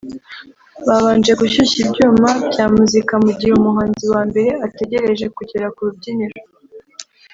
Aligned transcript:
babanje 0.87 1.31
gushyushya 1.39 1.77
ibyuma 1.85 2.29
bya 2.49 2.65
muzika 2.75 3.13
mu 3.23 3.31
gihe 3.37 3.53
umuhanzi 3.55 4.05
wa 4.13 4.21
mbere 4.29 4.49
ategereje 4.67 5.25
kugera 5.37 5.67
ku 5.75 5.81
rubyiniro 5.87 6.37